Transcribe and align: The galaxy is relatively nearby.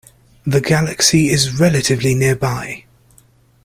The 0.47 0.61
galaxy 0.61 1.29
is 1.29 1.59
relatively 1.59 2.15
nearby. 2.15 2.85